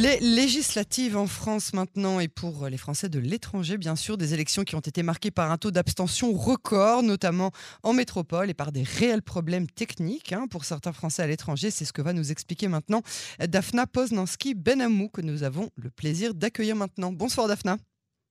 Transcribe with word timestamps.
Les 0.00 0.18
législatives 0.20 1.14
en 1.14 1.26
France 1.26 1.74
maintenant 1.74 2.20
et 2.20 2.28
pour 2.28 2.66
les 2.68 2.78
Français 2.78 3.10
de 3.10 3.18
l'étranger, 3.18 3.76
bien 3.76 3.96
sûr, 3.96 4.16
des 4.16 4.32
élections 4.32 4.64
qui 4.64 4.74
ont 4.74 4.80
été 4.80 5.02
marquées 5.02 5.30
par 5.30 5.50
un 5.50 5.58
taux 5.58 5.70
d'abstention 5.70 6.32
record, 6.32 7.02
notamment 7.02 7.50
en 7.82 7.92
métropole 7.92 8.48
et 8.48 8.54
par 8.54 8.72
des 8.72 8.82
réels 8.82 9.20
problèmes 9.20 9.66
techniques 9.66 10.32
hein, 10.32 10.46
pour 10.50 10.64
certains 10.64 10.94
Français 10.94 11.22
à 11.22 11.26
l'étranger. 11.26 11.70
C'est 11.70 11.84
ce 11.84 11.92
que 11.92 12.00
va 12.00 12.14
nous 12.14 12.30
expliquer 12.30 12.66
maintenant 12.66 13.02
Daphna 13.46 13.86
Poznanski-Benamou 13.86 15.10
que 15.10 15.20
nous 15.20 15.42
avons 15.42 15.68
le 15.76 15.90
plaisir 15.90 16.32
d'accueillir 16.32 16.76
maintenant. 16.76 17.12
Bonsoir 17.12 17.46
Daphna. 17.46 17.76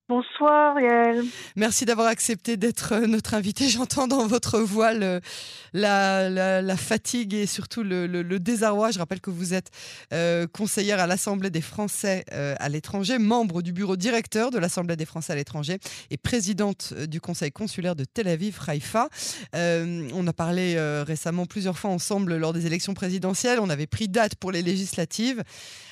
Bonsoir 0.09 0.79
Yael. 0.81 1.23
Merci 1.55 1.85
d'avoir 1.85 2.07
accepté 2.07 2.57
d'être 2.57 2.93
euh, 2.93 3.05
notre 3.05 3.35
invité. 3.35 3.69
J'entends 3.69 4.07
dans 4.07 4.25
votre 4.25 4.59
voix 4.59 4.91
la, 4.91 6.77
fatigue 6.77 7.35
et 7.35 7.45
surtout 7.45 7.83
le, 7.83 8.39
désarroi. 8.39 8.89
Je 8.89 8.97
rappelle 8.97 9.21
que 9.21 9.29
vous 9.29 9.53
êtes 9.53 9.69
euh, 10.11 10.47
conseillère 10.47 10.99
à 10.99 11.05
l'Assemblée 11.05 11.51
des 11.51 11.61
Français 11.61 12.25
euh, 12.33 12.55
à 12.57 12.69
l'étranger, 12.69 13.19
membre 13.19 13.61
du 13.61 13.71
bureau 13.71 13.95
directeur 13.95 14.49
de 14.49 14.57
l'Assemblée 14.57 14.95
des 14.95 15.05
Français 15.05 15.33
à 15.33 15.35
l'étranger 15.35 15.77
et 16.09 16.17
présidente 16.17 16.95
du 16.95 17.21
Conseil 17.21 17.51
consulaire 17.51 17.95
de 17.95 18.03
Tel 18.03 18.29
Aviv, 18.29 18.57
Haïfa. 18.65 19.09
on 19.53 20.27
a 20.27 20.33
parlé 20.33 20.75
récemment 21.03 21.45
plusieurs 21.45 21.77
fois 21.77 21.91
ensemble 21.91 22.35
lors 22.37 22.53
des 22.53 22.65
élections 22.65 22.95
présidentielles. 22.95 23.59
On 23.59 23.69
avait 23.69 23.85
pris 23.85 24.07
date 24.07 24.33
pour 24.33 24.51
les 24.51 24.63
législatives. 24.63 25.43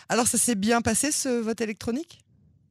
Alors 0.10 0.26
ça 0.26 0.40
s'est 0.40 0.56
bien 0.56 0.82
passé 0.82 1.12
ce 1.12 1.30
vote 1.30 1.62
électronique? 1.62 2.24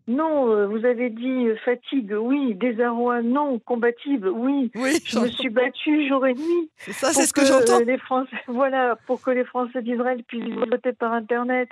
Non, 0.09 0.53
euh, 0.53 0.67
vous 0.67 0.85
avez 0.85 1.11
dit 1.11 1.49
euh, 1.49 1.57
fatigue, 1.65 2.15
oui. 2.17 2.55
Désarroi, 2.55 3.23
non. 3.23 3.59
Combative, 3.59 4.31
oui. 4.33 4.71
Oui, 4.77 4.99
je 5.05 5.19
me 5.19 5.27
suis 5.29 5.49
battue 5.49 6.09
jour 6.09 6.25
et 6.27 6.35
nuit. 6.35 6.71
C'est 6.77 6.93
ça, 6.93 7.13
c'est 7.13 7.27
ce 7.27 7.33
que, 7.33 7.45
j'entends. 7.45 7.81
Les 7.81 7.99
Français, 7.99 8.37
voilà, 8.47 8.97
pour 9.07 9.21
que 9.21 9.31
les 9.31 9.45
Français 9.45 9.83
d'Israël 9.83 10.23
puissent 10.23 10.55
voter 10.55 10.93
par 10.93 11.13
Internet. 11.13 11.69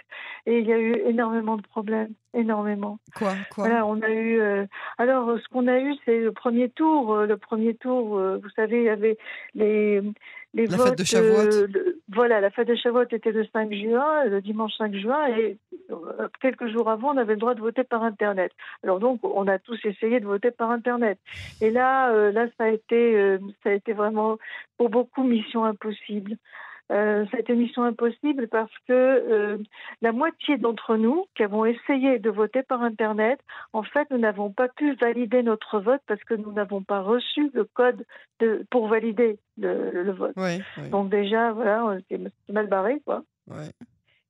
Et 0.47 0.59
il 0.59 0.67
y 0.67 0.73
a 0.73 0.79
eu 0.79 0.95
énormément 1.07 1.57
de 1.57 1.63
problèmes, 1.63 2.13
énormément. 2.35 2.99
Quoi, 3.17 3.35
quoi? 3.51 3.65
Voilà, 3.65 3.87
on 3.87 4.01
a 4.03 4.11
eu. 4.11 4.41
Euh, 4.41 4.67
alors, 4.99 5.39
ce 5.39 5.49
qu'on 5.49 5.67
a 5.67 5.79
eu, 5.79 5.95
c'est 6.05 6.21
le 6.21 6.33
premier 6.33 6.69
tour. 6.69 7.17
Le 7.17 7.37
premier 7.37 7.75
tour, 7.75 8.19
vous 8.19 8.51
savez, 8.57 8.79
il 8.79 8.85
y 8.85 8.89
avait 8.89 9.17
les 9.55 10.03
la 10.55 10.79
fête 10.79 10.99
de 10.99 11.05
Shavuot. 11.05 11.53
Euh, 11.53 12.01
voilà, 12.13 12.41
la 12.41 12.51
fête 12.51 12.69
de 12.69 12.75
Shavuot 12.75 13.07
était 13.11 13.33
le 13.33 13.47
5 13.53 13.73
juin, 13.73 14.25
le 14.25 14.41
dimanche 14.41 14.73
5 14.79 14.95
juin, 14.95 15.27
et 15.37 15.57
euh, 15.91 16.29
quelques 16.41 16.69
jours 16.69 16.89
avant, 16.89 17.15
on 17.15 17.17
avait 17.17 17.35
le 17.35 17.41
droit 17.41 17.55
de 17.55 17.61
voter 17.61 17.85
par 17.85 18.03
Internet. 18.03 18.53
Alors 18.83 19.01
donc, 19.01 19.21
on 19.23 19.49
a 19.49 19.59
tous 19.59 19.79
essayé 19.85 20.21
de 20.21 20.27
voter 20.27 20.51
par 20.51 20.71
Internet. 20.71 21.19
Et 21.61 21.71
là, 21.71 22.13
euh, 22.13 22.31
là, 22.31 22.47
ça 22.57 22.65
a 22.65 22.69
été, 22.69 23.39
ça 23.63 23.71
a 23.71 23.73
été 23.73 23.93
vraiment 23.93 24.39
pour 24.77 24.91
beaucoup 24.91 25.25
mission 25.25 25.65
impossible. 25.65 26.37
Euh, 26.93 27.25
ça 27.31 27.39
a 27.39 27.41
été 27.41 27.55
mission 27.55 27.83
impossible 27.83 28.47
parce 28.49 28.73
que 28.87 28.93
euh, 28.93 29.59
la 30.03 30.13
moitié 30.13 30.59
d'entre 30.59 30.97
nous 30.97 31.25
qui 31.35 31.43
avons 31.43 31.65
essayé 31.65 32.19
de 32.19 32.29
voter 32.29 32.63
par 32.63 32.83
Internet, 32.83 33.41
en 33.73 33.83
fait, 33.83 34.07
nous 34.11 34.19
n'avons 34.19 34.51
pas 34.51 34.69
pu 34.69 34.95
valider 34.97 35.43
notre 35.43 35.81
vote 35.81 36.03
parce 36.07 36.23
que 36.25 36.35
nous 36.35 36.53
n'avons 36.53 36.83
pas 36.83 37.01
reçu 37.01 37.51
le 37.55 37.65
code 37.65 38.05
de, 38.41 38.67
pour 38.71 38.89
valider 38.89 39.39
le, 39.57 40.13
vote. 40.13 40.35
Donc 40.91 41.09
déjà, 41.09 41.53
voilà, 41.53 41.97
c'est 42.11 42.21
mal 42.53 42.67
barré, 42.67 43.01
quoi. 43.07 43.23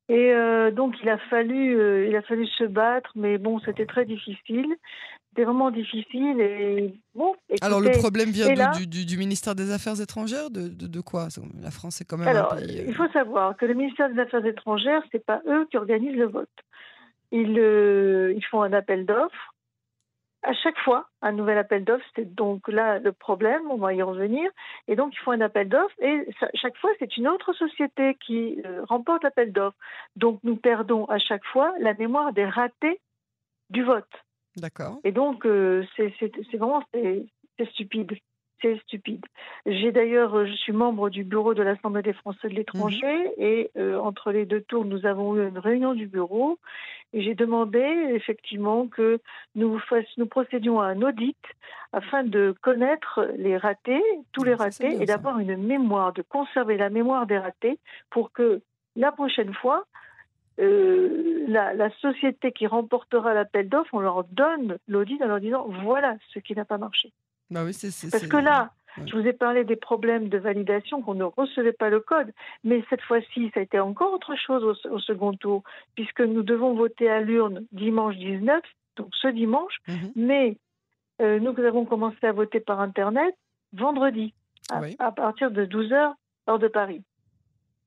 Et 0.09 0.33
euh, 0.33 0.71
donc 0.71 0.95
il 1.03 1.09
a 1.09 1.19
fallu, 1.19 2.09
il 2.09 2.15
a 2.15 2.23
fallu 2.23 2.47
se 2.47 2.65
battre, 2.65 3.11
mais 3.17 3.39
bon, 3.39 3.59
c'était 3.61 3.87
très 3.87 4.05
difficile. 4.05 4.77
C'était 5.45 5.53
vraiment 5.53 5.71
difficile 5.71 6.41
et 6.41 6.95
bon. 7.15 7.35
alors 7.61 7.81
le 7.81 7.91
problème 7.99 8.31
vient 8.31 8.49
du, 8.73 9.19
ministère 9.19 9.55
des 9.55 9.73
Affaires 9.73 10.01
étrangères, 10.01 10.51
de, 10.51 10.69
de, 10.69 11.01
quoi? 11.01 11.29
La 11.61 11.71
France 11.71 12.01
est 12.01 12.05
quand 12.05 12.17
même 12.17 12.29
alors, 12.29 12.55
un 12.55 12.57
pays. 12.57 12.85
Il 12.87 12.95
faut 12.95 13.09
savoir 13.09 13.55
que 13.57 13.67
le 13.67 13.75
ministère 13.75 14.09
des 14.11 14.21
Affaires 14.21 14.45
étrangères, 14.47 15.03
c'est 15.13 15.25
pas 15.25 15.43
eux 15.47 15.67
qui 15.71 15.77
organisent 15.77 16.17
le 16.17 16.27
vote. 16.27 16.49
Ils, 17.31 17.59
ils 18.37 18.45
font 18.51 18.63
un 18.63 18.73
appel 18.73 19.05
d'offres. 19.05 19.55
À 20.43 20.55
chaque 20.55 20.79
fois, 20.79 21.09
un 21.21 21.33
nouvel 21.33 21.59
appel 21.59 21.85
d'offres, 21.85 22.05
c'est 22.17 22.35
donc 22.35 22.69
là 22.69 22.99
le 22.99 23.13
problème, 23.13 23.63
on 23.71 23.77
va 23.77 23.93
y 23.93 24.03
revenir. 24.03 24.51
Et 24.89 24.97
donc, 24.97 25.13
ils 25.15 25.23
font 25.25 25.33
un 25.33 25.41
appel 25.41 25.69
d'offres 25.69 25.95
et 26.01 26.27
chaque 26.55 26.77
fois, 26.79 26.91
c'est 26.99 27.17
une 27.19 27.29
autre 27.29 27.53
société 27.53 28.17
qui 28.25 28.63
remporte 28.89 29.25
l'appel 29.25 29.53
d'offres. 29.53 29.77
Donc, 30.17 30.41
nous 30.43 30.57
perdons 30.57 31.05
à 31.07 31.19
chaque 31.19 31.45
fois 31.45 31.75
la 31.81 31.93
mémoire 31.95 32.33
des 32.33 32.47
ratés 32.47 33.01
du 33.71 33.83
vote. 33.83 34.24
D'accord. 34.57 34.99
Et 35.05 35.13
donc, 35.13 35.47
euh, 35.47 35.85
c'est 35.97 36.13
vraiment 36.57 36.83
c'est 36.93 37.71
stupide. 37.71 38.13
C'est 38.63 38.81
stupide. 38.83 39.25
J'ai 39.67 39.93
d'ailleurs, 39.93 40.35
euh, 40.35 40.47
je 40.47 40.53
suis 40.53 40.73
membre 40.73 41.11
du 41.11 41.23
bureau 41.23 41.55
de 41.55 41.63
l'Assemblée 41.63 42.03
des 42.03 42.13
Français 42.13 42.49
de 42.49 42.55
l'étranger 42.55 43.25
mhm. 43.25 43.33
et 43.37 43.71
euh, 43.77 43.99
entre 43.99 44.33
les 44.33 44.47
deux 44.47 44.63
tours, 44.63 44.85
nous 44.85 45.05
avons 45.05 45.37
eu 45.37 45.47
une 45.47 45.59
réunion 45.59 45.93
du 45.93 46.07
bureau 46.07 46.59
et 47.13 47.23
j'ai 47.23 47.35
demandé 47.35 47.81
effectivement 48.15 48.87
que 48.87 49.21
nous, 49.55 49.79
nous 50.17 50.27
procédions 50.27 50.81
à 50.81 50.87
un 50.87 51.03
audit 51.03 51.37
afin 51.93 52.25
de 52.25 52.55
connaître 52.63 53.29
les 53.37 53.57
ratés, 53.57 54.03
tous 54.33 54.45
les 54.45 54.55
ratés, 54.55 55.01
et 55.03 55.05
d'avoir 55.05 55.39
une 55.39 55.57
mémoire, 55.57 56.13
de 56.13 56.23
conserver 56.23 56.77
la 56.77 56.91
mémoire 56.91 57.27
des 57.27 57.39
ratés 57.39 57.79
pour 58.11 58.33
que 58.33 58.63
la 58.97 59.13
prochaine 59.13 59.53
fois, 59.53 59.85
euh, 60.61 61.45
la, 61.49 61.91
société 62.01 62.53
qui 62.53 62.67
remportera 62.67 63.35
l'appel 63.35 63.69
d'offres, 63.69 63.95
on 63.95 64.01
leur 64.01 64.25
donne 64.25 64.79
l'audit 64.87 65.21
en 65.23 65.27
leur 65.27 65.41
disant 65.41 65.67
voilà 65.83 66.17
ce 66.33 66.39
qui 66.39 66.55
n'a 66.55 66.65
pas 66.65 66.79
marché. 66.79 67.13
Bah 67.51 67.65
oui, 67.65 67.77
Parce 68.11 68.27
que 68.27 68.37
là, 68.37 68.73
je 69.05 69.17
vous 69.17 69.27
ai 69.27 69.33
parlé 69.33 69.65
des 69.65 69.77
problèmes 69.77 70.29
de 70.29 70.39
validation, 70.39 71.03
qu'on 71.03 71.15
ne 71.15 71.25
recevait 71.25 71.73
pas 71.73 71.91
le 71.91 72.01
code, 72.01 72.33
mais 72.63 72.83
cette 72.89 73.03
fois-ci, 73.03 73.51
ça 73.53 73.61
a 73.61 73.63
été 73.63 73.79
encore 73.81 74.13
autre 74.13 74.35
chose 74.37 74.79
au, 74.91 74.99
second 74.99 75.35
tour, 75.35 75.63
puisque 75.95 76.21
nous 76.21 76.43
devons 76.43 76.75
voter 76.75 77.11
à 77.11 77.21
l'urne 77.21 77.67
dimanche 77.73 78.17
19, 78.17 78.63
donc 78.97 79.09
ce 79.13 79.29
dimanche, 79.29 79.77
mhm. 79.89 80.13
mais 80.17 80.57
euh, 81.21 81.39
nous 81.39 81.59
avons 81.65 81.85
commencé 81.85 82.25
à 82.27 82.33
voter 82.33 82.61
par 82.61 82.81
Internet 82.81 83.35
vendredi, 83.73 84.33
à, 84.71 84.81
à 85.01 85.13
partir 85.13 85.51
de 85.51 85.67
12h, 85.67 86.15
heure 86.49 86.59
de 86.59 86.69
Paris. 86.69 87.03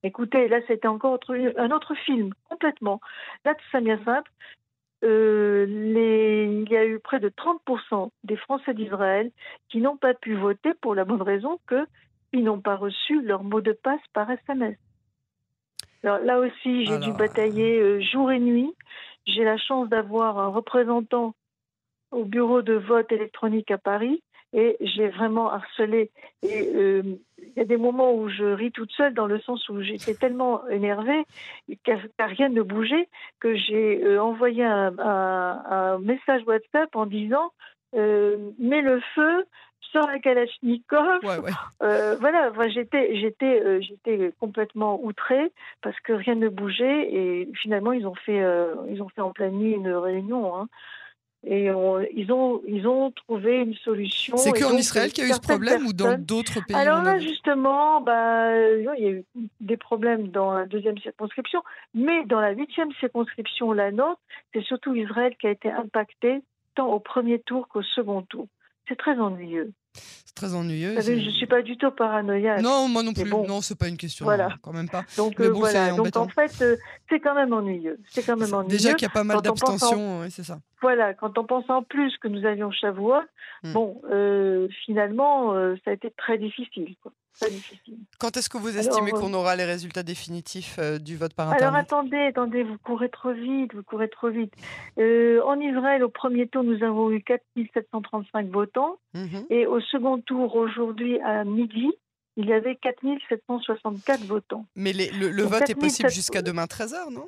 Écoutez, 0.03 0.47
là, 0.47 0.59
c'était 0.67 0.87
encore 0.87 1.19
un 1.29 1.71
autre 1.71 1.95
film, 1.95 2.33
complètement. 2.49 2.99
Là, 3.45 3.55
c'est 3.71 3.83
bien 3.83 4.03
simple. 4.03 4.31
Euh, 5.03 5.65
il 5.67 6.71
y 6.71 6.77
a 6.77 6.85
eu 6.85 6.99
près 6.99 7.19
de 7.19 7.29
30% 7.29 8.09
des 8.23 8.35
Français 8.35 8.73
d'Israël 8.73 9.31
qui 9.69 9.79
n'ont 9.79 9.97
pas 9.97 10.13
pu 10.13 10.35
voter 10.35 10.73
pour 10.81 10.95
la 10.95 11.05
bonne 11.05 11.21
raison 11.21 11.59
qu'ils 11.67 12.43
n'ont 12.43 12.61
pas 12.61 12.75
reçu 12.75 13.21
leur 13.21 13.43
mot 13.43 13.61
de 13.61 13.73
passe 13.73 14.01
par 14.13 14.29
SMS. 14.31 14.77
Alors, 16.03 16.19
là 16.19 16.39
aussi, 16.39 16.85
j'ai 16.85 16.99
dû 16.99 17.11
batailler 17.11 17.79
euh, 17.79 18.01
jour 18.01 18.31
et 18.31 18.39
nuit. 18.39 18.73
J'ai 19.25 19.43
la 19.43 19.57
chance 19.57 19.89
d'avoir 19.89 20.39
un 20.39 20.47
représentant 20.47 21.33
au 22.11 22.23
bureau 22.23 22.61
de 22.61 22.73
vote 22.73 23.11
électronique 23.11 23.71
à 23.71 23.77
Paris 23.77 24.23
et 24.53 24.77
j'ai 24.79 25.09
vraiment 25.09 25.51
harcelé. 25.51 26.11
Et 26.43 26.69
euh, 26.75 27.03
il 27.57 27.61
y 27.61 27.63
a 27.63 27.65
des 27.65 27.77
moments 27.77 28.13
où 28.13 28.29
je 28.29 28.43
ris 28.43 28.71
toute 28.71 28.91
seule 28.91 29.15
dans 29.15 29.25
le 29.25 29.39
sens 29.39 29.67
où 29.69 29.81
j'étais 29.81 30.13
tellement 30.13 30.67
énervée 30.69 31.25
car, 31.83 31.97
rien 32.19 32.49
ne 32.49 32.61
bougeait 32.61 33.09
que 33.39 33.55
j'ai 33.55 34.03
euh, 34.03 34.21
envoyé 34.21 34.63
un, 34.63 35.97
message 35.99 36.43
WhatsApp 36.45 36.95
en 36.95 37.07
disant 37.07 37.51
euh, 37.95 38.51
mets 38.59 38.83
le 38.83 39.01
feu 39.15 39.45
sors 39.91 40.05
la 40.05 40.19
Kalachnikov. 40.19 41.21
voilà, 41.81 42.51
j'étais, 42.67 43.15
j'étais, 43.15 43.81
j'étais 43.81 44.31
complètement 44.39 45.03
outrée 45.03 45.51
parce 45.81 45.99
que 46.01 46.13
rien 46.13 46.35
ne 46.35 46.49
bougeait 46.49 47.11
et 47.11 47.49
finalement 47.59 47.91
ils 47.91 48.05
ont 48.05 48.13
fait, 48.13 48.43
ils 48.87 49.01
ont 49.01 49.09
fait 49.09 49.21
en 49.21 49.31
pleine 49.31 49.55
nuit 49.55 49.71
une 49.71 49.89
réunion. 49.89 50.55
Hein. 50.55 50.67
Et 51.43 51.65
ils, 51.65 52.31
ont, 52.31 52.61
ils 52.67 52.87
ont 52.87 53.11
trouvé 53.11 53.57
une 53.57 53.75
solution. 53.75 54.37
C'est 54.37 54.51
qu'en 54.51 54.75
Israël 54.75 55.11
qu'il 55.13 55.23
y 55.23 55.27
a 55.27 55.29
eu 55.29 55.33
ce 55.33 55.39
problème 55.39 55.85
ou 55.85 55.93
dans 55.93 56.17
d'autres 56.17 56.59
pays 56.65 56.75
Alors 56.75 57.03
là, 57.03 57.19
justement, 57.19 58.01
bah, 58.01 58.51
il 58.77 58.83
y 58.83 59.05
a 59.05 59.11
eu 59.11 59.23
des 59.61 59.77
problèmes 59.77 60.29
dans 60.29 60.51
la 60.51 60.65
deuxième 60.65 60.97
circonscription, 60.97 61.61
mais 61.93 62.25
dans 62.25 62.41
la 62.41 62.51
huitième 62.51 62.91
circonscription, 62.93 63.71
la 63.71 63.91
nôtre, 63.91 64.19
c'est 64.53 64.63
surtout 64.63 64.95
Israël 64.95 65.35
qui 65.39 65.47
a 65.47 65.51
été 65.51 65.71
impacté 65.71 66.41
tant 66.75 66.87
au 66.87 66.99
premier 66.99 67.39
tour 67.39 67.67
qu'au 67.67 67.83
second 67.83 68.23
tour. 68.23 68.47
C'est 68.87 68.97
très 68.97 69.17
ennuyeux. 69.19 69.71
C'est 70.25 70.35
très 70.35 70.53
ennuyeux. 70.53 70.99
je 71.01 71.11
ne 71.11 71.31
suis 71.31 71.47
pas 71.47 71.61
du 71.61 71.77
tout 71.77 71.91
paranoïaque. 71.91 72.61
Non, 72.61 72.87
moi 72.87 73.03
non 73.03 73.13
plus. 73.13 73.29
Bon, 73.29 73.47
non, 73.47 73.61
c'est 73.61 73.77
pas 73.77 73.87
une 73.87 73.97
question. 73.97 74.25
Voilà. 74.25 74.49
quand 74.61 74.73
même 74.73 74.89
pas. 74.89 75.03
Donc, 75.17 75.39
euh, 75.39 75.49
voilà. 75.49 75.91
Donc 75.91 76.15
en 76.15 76.27
fait, 76.27 76.51
euh, 76.61 76.75
c'est 77.09 77.19
quand 77.19 77.35
même 77.35 77.53
ennuyeux. 77.53 77.99
C'est 78.09 78.23
quand 78.23 78.37
même 78.37 78.53
ennuyeux. 78.53 78.77
Déjà 78.77 78.93
qu'il 78.93 79.07
y 79.07 79.11
a 79.11 79.13
pas 79.13 79.23
mal 79.23 79.41
d'abstention, 79.41 80.27
c'est 80.29 80.43
ça. 80.43 80.59
Voilà, 80.81 81.13
quand 81.13 81.37
on 81.37 81.43
pense 81.43 81.69
en 81.69 81.81
plus 81.81 82.15
que 82.17 82.27
nous 82.27 82.45
avions 82.45 82.71
Chavois, 82.71 83.25
hmm. 83.63 83.73
bon, 83.73 84.01
euh, 84.11 84.67
finalement, 84.85 85.53
ça 85.83 85.91
a 85.91 85.93
été 85.93 86.11
très 86.11 86.37
difficile. 86.37 86.95
Difficile. 87.45 87.97
Quand 88.19 88.35
est-ce 88.35 88.49
que 88.49 88.57
vous 88.57 88.77
estimez 88.77 89.11
qu'on 89.11 89.33
aura 89.33 89.55
les 89.55 89.65
résultats 89.65 90.03
définitifs 90.03 90.79
du 90.99 91.15
vote 91.17 91.33
par 91.33 91.49
Internet? 91.49 91.63
Alors 91.63 91.75
attendez, 91.75 92.17
attendez, 92.17 92.63
vous 92.63 92.77
courez 92.83 93.09
trop 93.09 93.31
vite, 93.31 93.73
vous 93.73 93.83
courez 93.83 94.09
trop 94.09 94.29
vite. 94.29 94.53
en 94.97 95.59
Israël, 95.59 96.03
au 96.03 96.09
premier 96.09 96.47
tour, 96.47 96.63
nous 96.63 96.83
avons 96.83 97.11
eu 97.11 97.21
4735 97.21 98.47
votants. 98.49 98.97
Mhm. 99.13 99.45
Et 99.49 99.67
au 99.67 99.79
second 99.81 100.19
tour, 100.19 100.55
aujourd'hui 100.55 101.19
à 101.21 101.43
midi, 101.43 101.91
il 102.37 102.45
y 102.45 102.53
avait 102.53 102.75
4764 102.75 104.23
votants. 104.25 104.65
Mais 104.75 104.93
le, 104.93 105.43
vote 105.43 105.69
est 105.69 105.75
possible 105.75 106.09
jusqu'à 106.09 106.41
demain 106.41 106.65
13h, 106.65 107.11
non? 107.11 107.27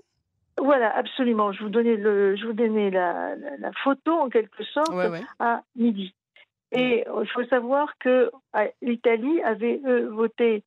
Voilà, 0.61 0.95
absolument. 0.95 1.51
Je 1.51 1.63
vous 1.63 1.69
donnais, 1.69 1.95
le, 1.95 2.35
je 2.35 2.45
vous 2.45 2.53
donnais 2.53 2.91
la, 2.91 3.35
la, 3.35 3.71
photo 3.83 4.11
en 4.11 4.29
quelque 4.29 4.63
sorte 4.65 4.91
à 5.39 5.63
midi. 5.75 6.13
Et 6.71 7.03
il 7.21 7.27
faut 7.29 7.45
savoir 7.45 7.97
que 7.99 8.31
l'Italie 8.81 9.41
avait 9.41 9.81
voté 10.09 10.63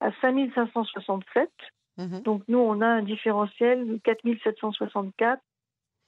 à 0.00 0.10
5567. 0.20 1.50
Mmh 1.96 2.20
Donc 2.20 2.42
nous, 2.48 2.58
on 2.58 2.80
a 2.80 2.86
un 2.86 3.02
différentiel 3.02 3.86
de 3.86 3.96
4764 3.98 5.40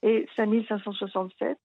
et 0.03 0.27
5567. 0.35 1.57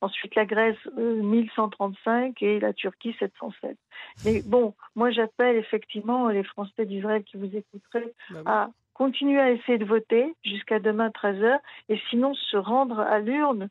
Ensuite, 0.00 0.34
la 0.36 0.46
Grèce, 0.46 0.78
1135 0.96 2.40
et 2.42 2.60
la 2.60 2.72
Turquie, 2.72 3.16
707. 3.18 3.76
Mais 4.24 4.42
bon, 4.42 4.74
moi, 4.94 5.10
j'appelle 5.10 5.56
effectivement 5.56 6.28
les 6.28 6.44
Français 6.44 6.86
d'Israël 6.86 7.24
qui 7.24 7.36
vous 7.36 7.56
écouteraient 7.56 8.12
bah 8.30 8.42
à 8.46 8.70
continuer 8.94 9.40
à 9.40 9.50
essayer 9.50 9.78
de 9.78 9.84
voter 9.84 10.34
jusqu'à 10.44 10.80
demain 10.80 11.08
13h 11.08 11.58
et 11.88 12.00
sinon 12.10 12.34
se 12.34 12.56
rendre 12.56 12.98
à 13.00 13.20
l'urne, 13.20 13.68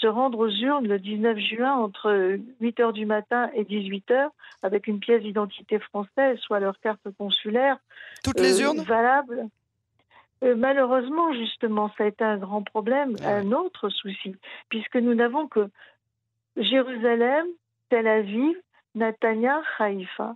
se 0.00 0.06
rendre 0.06 0.38
aux 0.38 0.50
urnes 0.50 0.86
le 0.86 0.98
19 0.98 1.38
juin 1.38 1.74
entre 1.74 2.38
8h 2.60 2.92
du 2.92 3.06
matin 3.06 3.50
et 3.54 3.64
18h 3.64 4.28
avec 4.62 4.86
une 4.86 4.98
pièce 4.98 5.22
d'identité 5.22 5.78
française, 5.78 6.38
soit 6.40 6.60
leur 6.60 6.78
carte 6.80 7.08
consulaire. 7.16 7.78
Toutes 8.22 8.40
les 8.40 8.60
euh, 8.60 8.64
urnes? 8.64 8.82
Valables. 8.82 9.48
Euh, 10.42 10.54
malheureusement, 10.56 11.32
justement, 11.32 11.90
ça 11.96 12.04
a 12.04 12.06
été 12.08 12.24
un 12.24 12.36
grand 12.36 12.62
problème, 12.62 13.16
ah 13.22 13.36
un 13.36 13.52
autre 13.52 13.88
souci, 13.88 14.36
puisque 14.68 14.96
nous 14.96 15.14
n'avons 15.14 15.48
que 15.48 15.68
Jérusalem, 16.56 17.46
Tel 17.88 18.06
Aviv, 18.06 18.56
Natania, 18.94 19.62
Haïfa. 19.78 20.34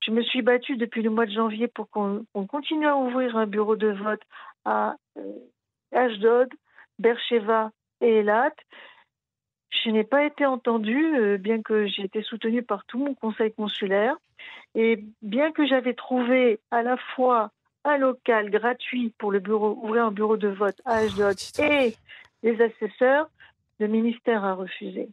Je 0.00 0.12
me 0.12 0.22
suis 0.22 0.42
battue 0.42 0.76
depuis 0.76 1.02
le 1.02 1.10
mois 1.10 1.26
de 1.26 1.32
janvier 1.32 1.66
pour 1.66 1.90
qu'on 1.90 2.24
continue 2.46 2.86
à 2.86 2.96
ouvrir 2.96 3.36
un 3.36 3.46
bureau 3.46 3.74
de 3.74 3.88
vote 3.88 4.22
à 4.64 4.94
euh, 5.16 5.32
Ashdod, 5.92 6.48
Beersheba 6.98 7.72
et 8.00 8.20
Elat. 8.20 8.54
Je 9.84 9.90
n'ai 9.90 10.04
pas 10.04 10.24
été 10.24 10.46
entendue, 10.46 11.16
euh, 11.16 11.38
bien 11.38 11.62
que 11.62 11.86
j'ai 11.86 12.04
été 12.04 12.22
soutenue 12.22 12.62
par 12.62 12.84
tout 12.84 12.98
mon 12.98 13.14
conseil 13.14 13.52
consulaire. 13.52 14.16
Et 14.74 15.04
bien 15.22 15.52
que 15.52 15.66
j'avais 15.66 15.94
trouvé 15.94 16.60
à 16.70 16.82
la 16.82 16.96
fois 16.96 17.50
un 17.84 17.96
local 17.96 18.50
gratuit 18.50 19.14
pour 19.18 19.32
le 19.32 19.40
bureau, 19.40 19.78
ouvrir 19.82 20.06
un 20.06 20.10
bureau 20.10 20.36
de 20.36 20.48
vote 20.48 20.80
à 20.84 20.96
Ashdod 20.96 21.36
et 21.58 21.94
les 22.42 22.60
assesseurs, 22.60 23.28
le 23.78 23.86
ministère 23.86 24.44
a 24.44 24.54
refusé. 24.54 25.08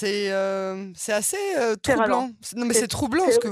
C'est 0.00 0.32
euh, 0.32 0.90
c'est 0.94 1.12
assez 1.12 1.36
euh, 1.58 1.76
troublant. 1.76 2.30
Non, 2.56 2.64
mais 2.64 2.72
c'est 2.72 2.88
troublant 2.88 3.24
parce 3.24 3.36
que 3.36 3.48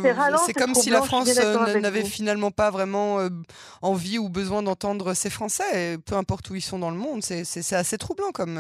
c'est 0.47 0.55
comme 0.55 0.75
si 0.75 0.89
la 0.89 1.03
France 1.03 1.29
euh, 1.39 1.79
n'avait 1.79 2.05
finalement 2.05 2.51
pas 2.51 2.71
vraiment 2.71 3.19
envie 3.83 4.19
ou 4.19 4.31
besoin 4.31 4.63
d'entendre 4.63 5.13
ses 5.13 5.29
Français, 5.29 5.99
peu 5.99 6.15
importe 6.15 6.49
où 6.49 6.55
ils 6.55 6.63
sont 6.63 6.79
dans 6.79 6.91
le 6.91 6.97
monde. 6.97 7.23
C'est 7.23 7.75
assez 7.75 7.99
troublant 7.99 8.31
comme, 8.33 8.59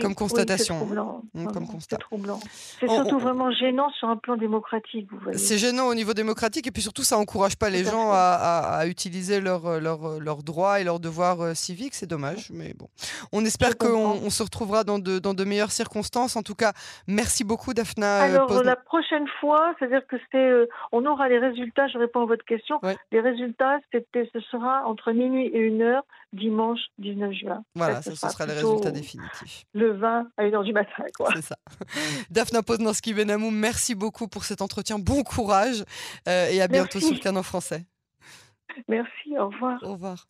comme 0.00 0.16
constatation. 0.16 0.88
Oui, 1.34 1.44
comme 1.52 1.68
constat. 1.68 1.98
C'est 1.98 2.02
troublant. 2.02 2.40
C'est 2.80 2.88
surtout 2.88 3.20
vraiment 3.20 3.52
gênant 3.52 3.90
sur 3.92 4.08
un 4.08 4.16
plan 4.16 4.36
démocratique. 4.36 5.08
C'est 5.34 5.58
gênant 5.58 5.86
au 5.86 5.94
niveau 5.94 6.14
démocratique 6.14 6.66
et 6.66 6.72
puis 6.72 6.82
surtout 6.82 7.04
ça 7.04 7.16
encourage 7.16 7.54
pas 7.54 7.70
les 7.70 7.84
gens 7.84 8.10
à, 8.10 8.78
à, 8.80 8.86
utiliser 8.88 9.40
leurs 9.40 9.78
leur, 9.78 10.18
leur 10.18 10.42
droits 10.42 10.80
et 10.80 10.84
leurs 10.84 10.98
devoirs 10.98 11.54
civiques. 11.56 11.94
C'est 11.94 12.08
dommage, 12.08 12.50
mais 12.52 12.74
bon. 12.74 12.88
On 13.30 13.44
espère 13.44 13.78
qu'on 13.78 14.30
se 14.30 14.42
retrouvera 14.42 14.82
dans 14.82 14.98
de, 14.98 15.20
dans 15.20 15.34
de 15.34 15.44
meilleures 15.44 15.70
circonstances. 15.70 16.34
En 16.34 16.42
tout 16.42 16.56
cas, 16.56 16.72
Merci 17.06 17.44
beaucoup, 17.44 17.74
Daphna. 17.74 18.22
Euh, 18.22 18.24
Alors, 18.24 18.62
la 18.62 18.76
prochaine 18.76 19.26
fois, 19.40 19.74
c'est-à-dire 19.78 20.06
que 20.06 20.16
c'est, 20.30 20.38
euh, 20.38 20.66
on 20.92 21.04
aura 21.04 21.28
les 21.28 21.38
résultats, 21.38 21.86
je 21.88 21.98
réponds 21.98 22.22
à 22.22 22.26
votre 22.26 22.44
question. 22.44 22.80
Les 23.12 23.20
résultats, 23.20 23.78
c'était, 23.92 24.28
ce 24.32 24.40
sera 24.40 24.86
entre 24.86 25.12
minuit 25.12 25.50
et 25.52 25.68
1 25.68 25.80
heure, 25.80 26.04
dimanche 26.32 26.80
19 26.98 27.32
juin. 27.32 27.64
Voilà, 27.74 28.02
ce, 28.02 28.14
sera, 28.14 28.46
les 28.46 28.54
résultats 28.54 28.90
définitifs. 28.90 29.64
Le 29.74 29.92
20 29.92 30.28
à 30.36 30.42
1 30.42 30.48
h 30.48 30.64
du 30.64 30.72
matin, 30.72 31.04
quoi. 31.16 31.28
C'est 31.34 31.42
ça. 31.42 31.56
Daphna 32.30 32.62
Poznanski-Benamou, 32.62 33.50
merci 33.50 33.94
beaucoup 33.94 34.28
pour 34.28 34.44
cet 34.44 34.62
entretien. 34.62 34.98
Bon 34.98 35.22
courage 35.22 35.84
euh, 36.28 36.48
et 36.48 36.60
à 36.60 36.68
bientôt 36.68 37.00
sur 37.00 37.12
le 37.12 37.20
canon 37.20 37.42
français. 37.42 37.84
Merci, 38.88 39.38
au 39.38 39.48
revoir. 39.48 39.78
Au 39.82 39.92
revoir. 39.92 40.26